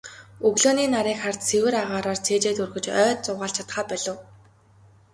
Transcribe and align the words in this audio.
Өглөөний 0.47 0.87
нарыг 0.93 1.17
харж, 1.21 1.39
цэвэр 1.47 1.75
агаараар 1.81 2.19
цээжээ 2.25 2.53
дүүргэж, 2.55 2.85
ойд 3.03 3.19
зугаалж 3.25 3.55
чадахаа 3.57 3.85
болив. 3.89 4.17